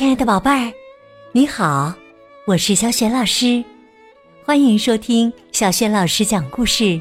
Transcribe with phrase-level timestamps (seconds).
[0.00, 0.72] 亲爱的宝贝儿，
[1.30, 1.92] 你好，
[2.46, 3.62] 我是小雪老师，
[4.46, 6.98] 欢迎收听小雪老师讲故事，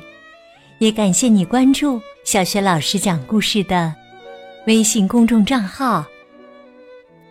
[0.79, 3.95] 也感谢你关注小雪老师讲故事的
[4.67, 6.03] 微信公众账号。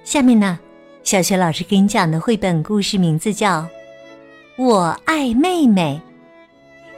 [0.05, 0.59] 下面呢，
[1.03, 3.61] 小雪老师给你讲的绘本故事名字叫
[4.57, 6.01] 《我爱妹妹》，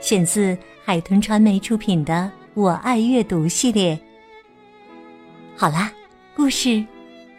[0.07, 2.13] 选自海豚传媒出品的
[2.53, 3.99] 《我爱阅读》系列。
[5.57, 5.91] 好啦，
[6.33, 6.81] 故事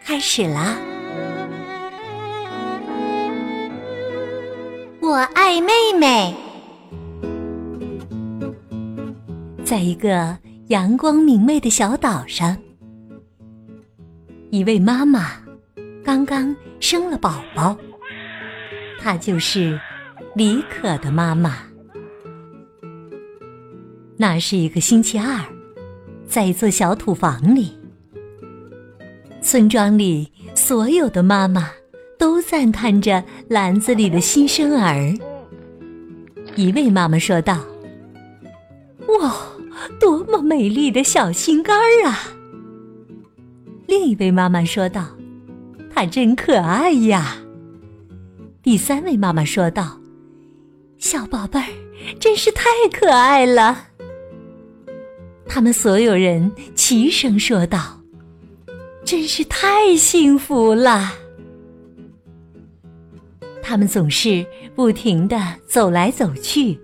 [0.05, 0.77] 开始啦！
[5.61, 6.35] 妹妹。
[9.63, 12.57] 在一个阳光明媚的小岛上，
[14.49, 15.31] 一位妈妈
[16.03, 17.75] 刚刚生了宝宝，
[18.99, 19.79] 她就是
[20.35, 21.57] 李可的妈妈。
[24.17, 25.39] 那是一个星期二，
[26.27, 27.77] 在一座小土房里，
[29.41, 31.69] 村庄里所有的妈妈。
[32.19, 35.13] 都赞叹着篮子里的新生儿。
[36.55, 37.59] 一位妈妈说道
[39.19, 39.35] ：“哇，
[39.99, 42.19] 多么美丽的小心肝儿啊！”
[43.87, 45.07] 另一位妈妈说道
[45.93, 47.37] ：“他真可爱呀。”
[48.61, 49.99] 第三位妈妈说道
[50.97, 51.67] ：“小宝贝儿
[52.19, 53.87] 真是太可爱了。”
[55.47, 57.99] 他们所有人齐声说道
[59.03, 61.13] ：“真是太幸福了。”
[63.65, 64.45] 他们总是
[64.75, 66.77] 不停的走来走去，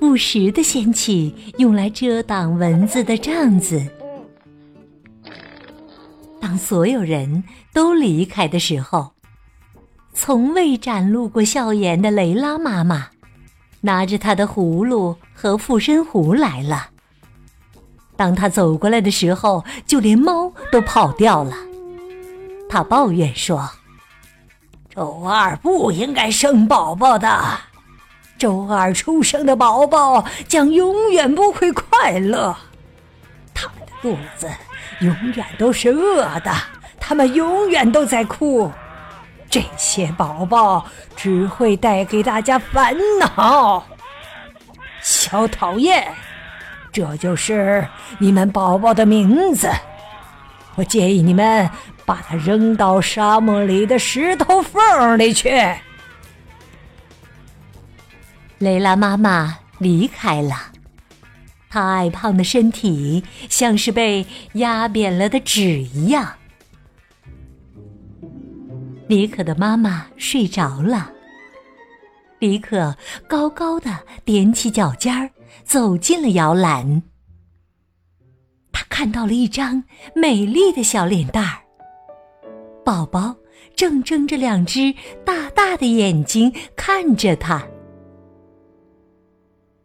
[0.00, 3.80] 不时的掀起用来遮挡蚊子的帐子。
[6.40, 9.12] 当所有人都离开的时候，
[10.12, 13.06] 从未展露过笑颜的雷拉妈妈，
[13.80, 16.90] 拿着她的葫芦和护身符来了。
[18.16, 21.56] 当她走过来的时候，就连猫都跑掉了。
[22.68, 23.70] 她抱怨说。
[24.96, 27.28] 周二不应该生宝宝的，
[28.38, 32.56] 周二出生的宝宝将永远不会快乐，
[33.52, 34.50] 他们的肚子
[35.00, 36.50] 永远都是饿的，
[36.98, 38.72] 他们永远都在哭，
[39.50, 43.84] 这些宝宝只会带给大家烦恼。
[45.02, 46.10] 小讨厌，
[46.90, 47.86] 这就是
[48.18, 49.70] 你们宝宝的名字，
[50.76, 51.70] 我建议你们。
[52.06, 55.50] 把它扔到沙漠里的石头缝里去。
[58.58, 60.72] 雷拉妈妈离开了，
[61.68, 64.24] 她矮胖的身体像是被
[64.54, 66.32] 压扁了的纸一样。
[69.08, 71.12] 李可的妈妈睡着了，
[72.38, 72.96] 李可
[73.28, 73.90] 高高的
[74.24, 75.30] 踮起脚尖儿，
[75.64, 77.02] 走进了摇篮。
[78.72, 79.84] 他看到了一张
[80.14, 81.65] 美丽的小脸蛋儿。
[82.86, 83.34] 宝宝
[83.74, 87.66] 正睁着两只大大的眼睛看着他，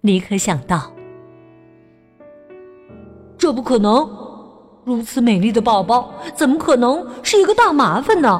[0.02, 0.94] 尼克想到：
[3.40, 4.08] 这不可能，
[4.86, 8.40] 如此美丽的宝宝怎么可能是一个大麻烦呢？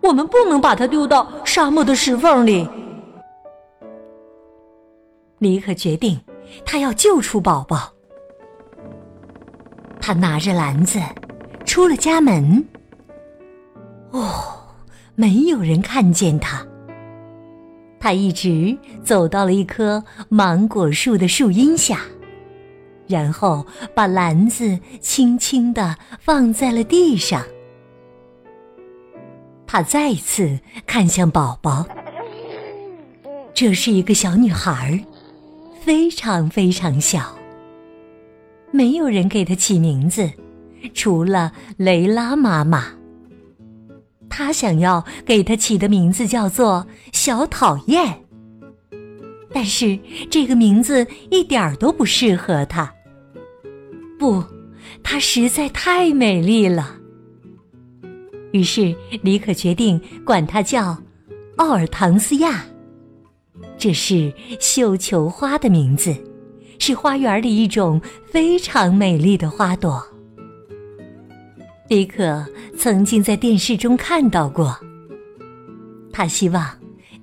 [0.00, 2.68] 我们不能把它丢到沙漠的石缝里。
[5.38, 6.20] 尼克决定，
[6.64, 7.92] 他要救出宝宝。
[10.00, 11.00] 他拿着篮子
[11.64, 12.64] 出了家门。
[14.10, 14.58] 哦，
[15.14, 16.66] 没有人看见他。
[17.98, 22.00] 他一直走到了一棵芒果树的树荫下，
[23.08, 27.42] 然后把篮子轻轻地放在了地上。
[29.66, 31.84] 他再次看向宝宝，
[33.52, 35.04] 这是一个小女孩，
[35.80, 37.36] 非常非常小。
[38.70, 40.30] 没有人给她起名字，
[40.94, 42.92] 除了雷拉妈妈。
[44.38, 48.22] 他想要给他起的名字叫做“小讨厌”，
[49.50, 49.98] 但是
[50.30, 52.92] 这个名字一点儿都不适合他。
[54.18, 54.44] 不，
[55.02, 56.98] 它实在太美丽了。
[58.52, 60.98] 于是李可决定管它叫
[61.56, 62.62] 奥尔唐斯亚，
[63.78, 64.30] 这是
[64.60, 66.14] 绣球花的名字，
[66.78, 70.06] 是花园里一种非常美丽的花朵。
[71.88, 72.44] 李可
[72.86, 74.78] 曾经在电视中看到过。
[76.12, 76.64] 他希望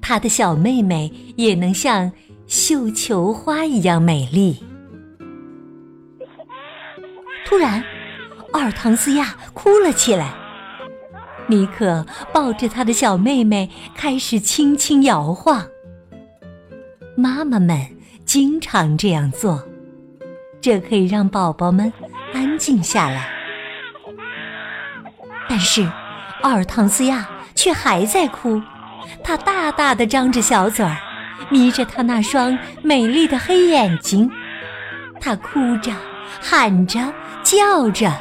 [0.01, 2.11] 他的小妹妹也能像
[2.47, 4.61] 绣球花一样美丽。
[7.45, 7.81] 突然，
[8.51, 10.33] 奥尔唐斯亚哭了起来。
[11.47, 15.65] 尼可抱着他的小妹妹开始轻轻摇晃。
[17.15, 17.79] 妈妈们
[18.25, 19.65] 经常这样做，
[20.59, 21.93] 这可以让宝宝们
[22.33, 23.32] 安静下来。
[25.55, 25.87] 但是，
[26.41, 28.59] 奥尔唐斯亚却还在哭，
[29.23, 30.97] 他大大的张着小嘴儿，
[31.51, 34.27] 眯着他那双美丽的黑眼睛，
[35.21, 35.91] 他哭着、
[36.41, 36.99] 喊着、
[37.43, 38.11] 叫着。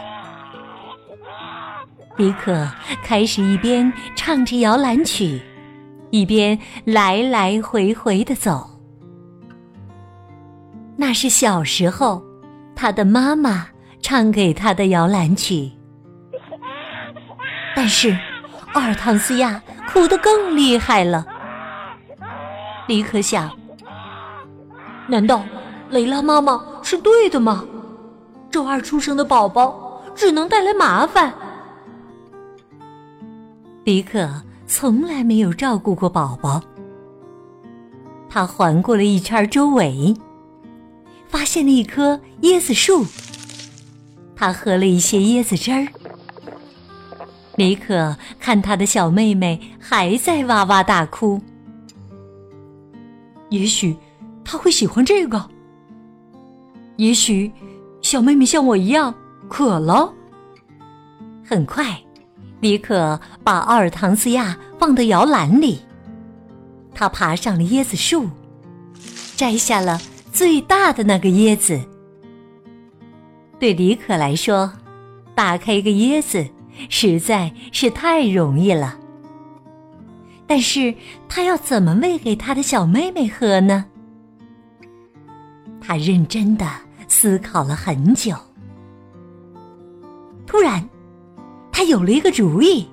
[2.18, 2.70] 比可
[3.02, 5.40] 开始一边唱着摇篮曲，
[6.10, 8.68] 一边来来回回的走。
[10.98, 12.22] 那是小时候，
[12.76, 13.68] 他的妈妈
[14.02, 15.72] 唱给他的摇篮曲。
[17.84, 18.16] 但是，
[18.74, 19.60] 奥尔唐斯亚
[19.92, 21.26] 哭得更厉害了。
[22.86, 23.50] 李可想：
[25.08, 25.42] 难道
[25.90, 27.64] 雷拉妈妈是对的吗？
[28.52, 31.34] 周二出生的宝宝只能带来麻烦。
[33.82, 34.30] 李可
[34.68, 36.62] 从来没有照顾过宝宝。
[38.30, 40.14] 他环过了一圈周围，
[41.26, 43.04] 发现了一棵椰子树。
[44.36, 45.88] 他喝了一些椰子汁儿。
[47.56, 51.40] 李可看他的小妹妹还在哇哇大哭，
[53.50, 53.94] 也许
[54.42, 55.50] 他会喜欢这个。
[56.96, 57.52] 也许
[58.00, 59.14] 小妹妹像我一样
[59.48, 60.12] 渴了。
[61.44, 62.00] 很快，
[62.60, 65.80] 李可把奥尔唐斯亚放到摇篮里，
[66.94, 68.30] 他爬上了椰子树，
[69.36, 70.00] 摘下了
[70.32, 71.78] 最大的那个椰子。
[73.58, 74.72] 对李可来说，
[75.34, 76.46] 打开一个椰子。
[76.88, 78.98] 实在是太容易了，
[80.46, 80.94] 但是
[81.28, 83.86] 他要怎么喂给他的小妹妹喝呢？
[85.80, 86.66] 他认真的
[87.08, 88.34] 思考了很久，
[90.46, 90.88] 突然，
[91.72, 92.86] 他有了一个主意：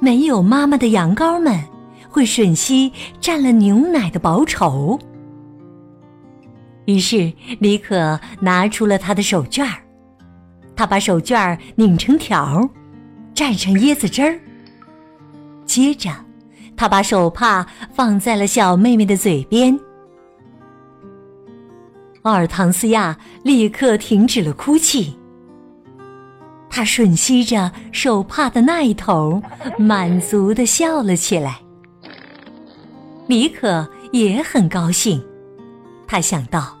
[0.00, 1.62] 没有妈妈的羊羔们
[2.08, 4.98] 会吮吸蘸了牛奶的薄绸。
[6.86, 9.85] 于是，李可拿出了他的手绢儿。
[10.76, 12.68] 他把手绢儿拧成条儿，
[13.34, 14.38] 蘸上椰子汁儿。
[15.64, 16.10] 接着，
[16.76, 19.76] 他把手帕放在了小妹妹的嘴边。
[22.22, 25.16] 奥尔唐斯亚立刻停止了哭泣。
[26.68, 29.42] 他吮吸着手帕的那一头，
[29.78, 31.58] 满足的笑了起来。
[33.26, 35.24] 米可也很高兴，
[36.06, 36.76] 他想到：“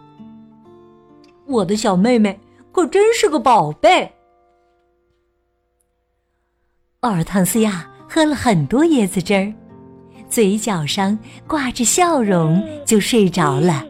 [1.46, 2.38] 我的小妹妹。”
[2.76, 4.12] 可真是个宝贝。
[7.00, 9.54] 奥尔唐斯亚喝了很多椰子汁儿，
[10.28, 13.82] 嘴角上挂着笑容，就睡着了。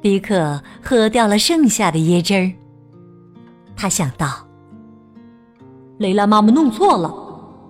[0.00, 2.50] 迪克喝掉了剩下的椰汁儿，
[3.76, 4.48] 他想到：
[5.98, 7.14] 雷拉妈妈弄错了，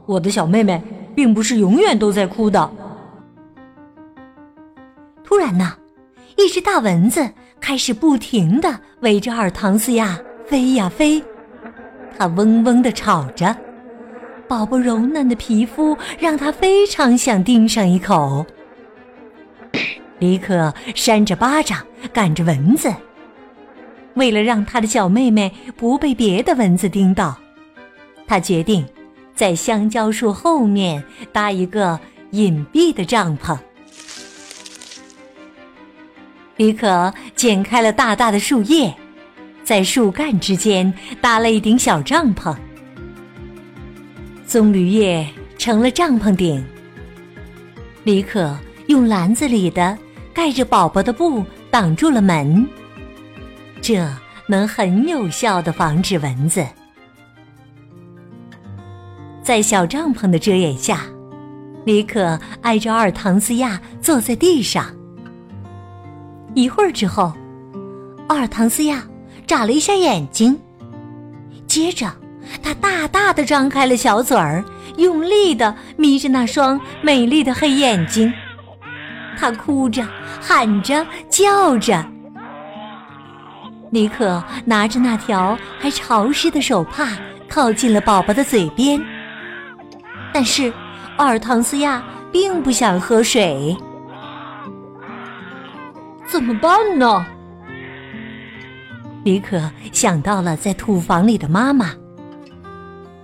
[0.06, 0.80] 我的小妹妹
[1.16, 2.70] 并不是永远都在哭的。
[5.24, 5.76] 突然呢，
[6.36, 7.28] 一只大蚊子。
[7.60, 11.22] 开始不停的围着尔唐斯亚飞呀飞，
[12.16, 13.54] 它嗡嗡的吵着，
[14.48, 18.46] 宝宝柔嫩的皮肤让他非常想叮上一口。
[20.18, 22.92] 李可扇着巴掌赶着蚊子，
[24.14, 27.38] 为了让他的小妹妹不被别的蚊子叮到，
[28.26, 28.84] 他决定
[29.34, 32.00] 在香蕉树后面搭一个
[32.30, 33.56] 隐蔽的帐篷。
[36.58, 38.92] 李可剪开了大大的树叶，
[39.62, 42.54] 在树干之间搭了一顶小帐篷。
[44.44, 45.24] 棕榈叶
[45.56, 46.62] 成了帐篷顶。
[48.02, 49.96] 李可用篮子里的
[50.34, 52.66] 盖着宝宝的布挡住了门，
[53.80, 54.04] 这
[54.48, 56.66] 能很有效的防止蚊子。
[59.44, 61.06] 在小帐篷的遮掩下，
[61.84, 64.92] 李可挨着二唐斯亚坐在地上。
[66.58, 67.32] 一会儿之后，
[68.26, 69.00] 奥尔唐斯亚
[69.46, 70.58] 眨了一下眼睛，
[71.68, 72.12] 接着
[72.60, 74.64] 他大大的张开了小嘴儿，
[74.96, 78.32] 用力的眯着那双美丽的黑眼睛。
[79.38, 80.04] 他哭着、
[80.40, 82.04] 喊着、叫着。
[83.88, 87.10] 尼克拿着那条还潮湿的手帕，
[87.48, 89.00] 靠近了宝宝的嘴边。
[90.32, 90.72] 但是，
[91.18, 93.76] 奥尔唐斯亚并不想喝水。
[96.30, 97.26] 怎么办呢？
[99.24, 101.94] 李可想到了在土房里的妈妈，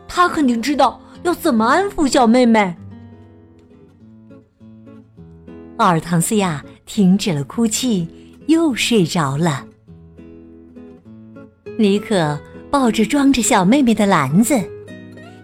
[0.08, 2.74] 她肯定知道要怎么安抚小妹妹。
[5.76, 8.08] 奥尔唐斯亚停止了哭泣，
[8.46, 9.66] 又睡着了。
[11.76, 14.58] 李可抱着装着小妹妹的篮子，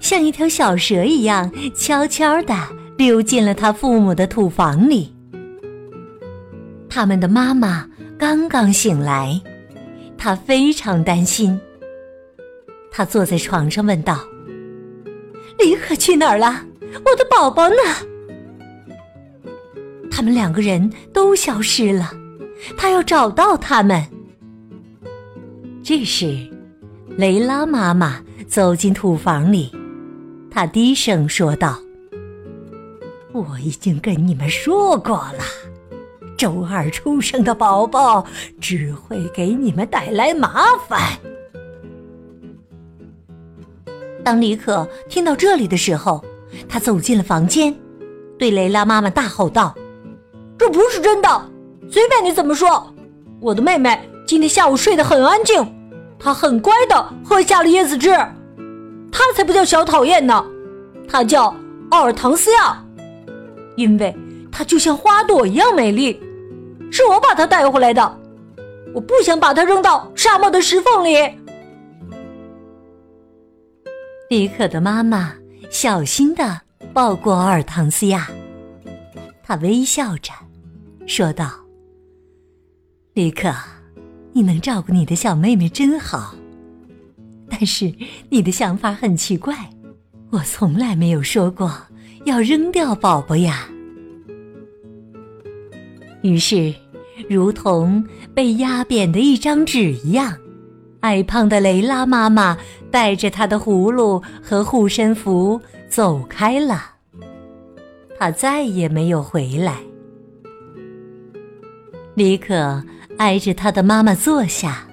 [0.01, 2.55] 像一条小蛇一样，悄悄的
[2.97, 5.15] 溜进了他父母的土房里。
[6.91, 9.41] 他们的妈妈刚刚醒来，
[10.19, 11.59] 她非常担心。
[12.91, 14.19] 她坐在床上问道
[15.59, 16.67] ：“李可去哪儿了？
[17.05, 17.77] 我的宝宝呢？
[20.11, 22.11] 他们两个人都消失了，
[22.77, 24.05] 他要找到他们。
[25.83, 26.37] 这时，
[27.17, 29.73] 雷拉妈妈走进土房里，
[30.51, 31.79] 她低声说道
[33.33, 35.45] ：“我已经跟你们说过了，
[36.41, 38.25] 周二出生的宝宝
[38.63, 41.19] 只会给你们带来麻烦。”
[44.25, 46.25] 当李可听到这里的时候，
[46.67, 47.77] 他走进了房间，
[48.39, 49.75] 对雷拉妈妈大吼道
[50.57, 51.29] ：“这不是真的！
[51.91, 52.91] 随便你怎么说，
[53.39, 55.63] 我的妹妹今天下午睡得很安静，
[56.19, 58.09] 她很乖的喝下了椰子汁，
[59.13, 60.43] 她才不叫小讨厌呢，
[61.07, 61.55] 她叫
[61.91, 62.83] 奥尔唐斯亚，
[63.77, 64.17] 因为
[64.51, 66.19] 她就像花朵一样美丽，
[66.91, 68.19] 是我把他带回来的，
[68.95, 71.17] 我不想把她扔到沙漠的石缝里。”
[74.29, 75.33] 李可的妈妈
[75.71, 76.61] 小心的
[76.93, 78.29] 抱过奥尔唐斯亚，
[79.43, 80.33] 她微笑着
[81.07, 81.51] 说道
[83.15, 83.53] ：“李可，
[84.33, 86.35] 你能照顾你的小妹妹真好，
[87.49, 87.93] 但是
[88.29, 89.55] 你的想法很奇怪，
[90.31, 91.73] 我从来没有说过
[92.25, 93.69] 要扔掉宝宝呀。”
[96.23, 96.75] 于是，
[97.29, 100.37] 如同被压扁的一张纸一样。
[101.01, 102.59] 矮胖的雷拉妈妈
[102.91, 105.59] 带着她的葫芦和护身符
[105.89, 106.83] 走开了，
[108.19, 109.79] 她再也没有回来。
[112.15, 112.85] 李可
[113.17, 114.87] 挨着他的妈妈坐下，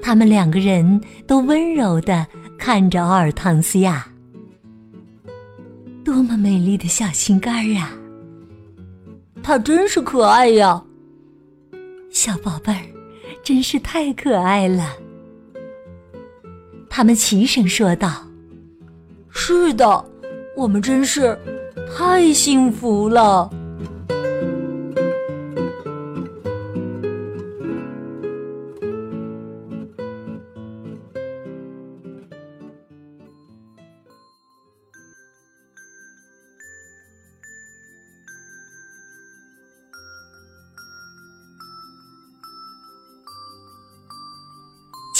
[0.00, 2.24] 他们两个人都温柔的
[2.56, 4.06] 看着奥尔唐斯亚，
[6.04, 7.90] 多么美丽的小心肝儿啊！
[9.44, 10.82] 它真是可爱呀，
[12.10, 12.80] 小宝贝儿。
[13.44, 14.96] 真是太可爱了，
[16.88, 18.26] 他们齐声说道
[19.28, 20.02] ：“是的，
[20.56, 21.38] 我们真是
[21.94, 23.50] 太幸福了。”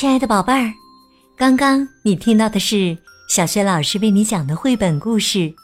[0.05, 0.71] 亲爱的宝贝儿，
[1.35, 2.95] 刚刚你听到的是
[3.27, 5.39] 小学老师为你讲的绘本故事《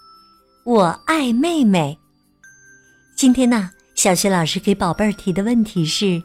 [0.65, 1.99] 我爱妹妹》。
[3.15, 6.23] 今天呢，小学老师给宝贝儿提的问题是：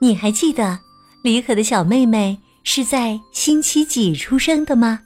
[0.00, 0.78] 你还记得
[1.24, 5.00] 李可的小妹妹是在星期几出生的吗？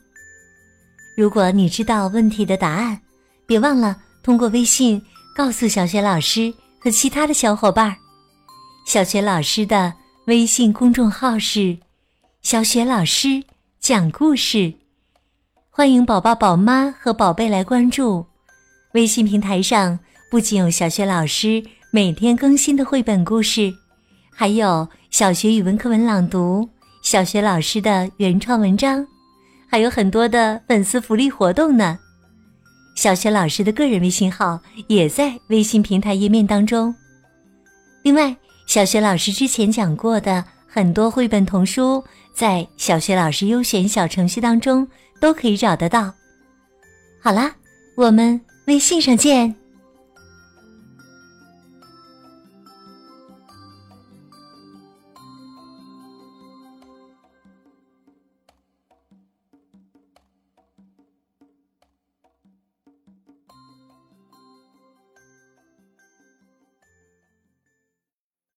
[1.17, 3.01] 如果你知道问题的答案，
[3.47, 5.03] 别忘了通过微信
[5.35, 7.97] 告诉小学老师和其他的小伙伴。
[8.87, 9.95] 小学老师的
[10.27, 11.79] 微信公众号是。
[12.43, 13.45] 小雪老师
[13.79, 14.75] 讲故事，
[15.71, 18.27] 欢迎宝宝、宝妈和宝贝来关注。
[18.95, 19.97] 微信平台上
[20.29, 23.73] 不仅有小雪老师每天更新的绘本故事，
[24.35, 26.69] 还有小学语文课文朗读、
[27.05, 29.07] 小学老师的原创文章，
[29.69, 31.97] 还有很多的粉丝福利活动呢。
[32.97, 36.93] 小学老师的个人微信号也在微信平台页面当中。
[38.03, 42.03] 另外，小学老师之前讲过的很多绘本童书。
[42.35, 44.87] 在小学老师优选小程序当中
[45.21, 46.13] 都可以找得到。
[47.21, 47.55] 好啦，
[47.97, 49.62] 我们微信上见。